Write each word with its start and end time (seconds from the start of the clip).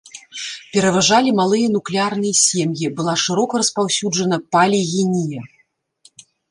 Пераважалі 0.77 1.33
малыя 1.41 1.67
нуклеарныя 1.75 2.35
сем'і, 2.45 2.85
была 3.01 3.13
шырока 3.27 3.53
распаўсюджана 3.65 4.37
палігінія. 4.57 5.41